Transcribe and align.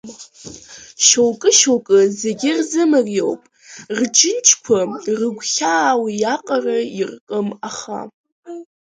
Шьоукы-шьоукы 1.05 1.97
зегьы 2.19 2.51
рзымариоуп, 2.57 3.41
рџьынџьқәа 3.97 4.79
рыгәхьаа 5.17 5.91
уиаҟара 6.03 6.77
иркым 6.99 7.47
аха… 7.69 7.99